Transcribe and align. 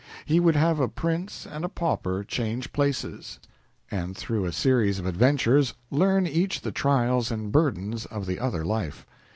He 0.25 0.39
would 0.39 0.55
have 0.55 0.79
a 0.79 0.87
prince 0.87 1.45
and 1.45 1.63
a 1.63 1.69
pauper 1.69 2.23
change 2.23 2.73
places, 2.73 3.37
and 3.91 4.17
through 4.17 4.45
a 4.45 4.51
series 4.51 4.97
of 4.97 5.05
adventures 5.05 5.75
learn 5.91 6.25
each 6.25 6.61
the 6.61 6.71
trials 6.71 7.29
and 7.29 7.51
burdens 7.51 8.07
of 8.07 8.25
the 8.25 8.39
other 8.39 8.65
life. 8.65 9.05